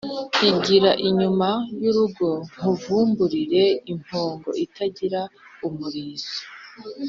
[0.49, 1.49] Igira inyuma
[1.81, 3.63] y'urugo nkuvumburire
[3.93, 5.21] impongo itagira
[5.67, 6.37] umurizo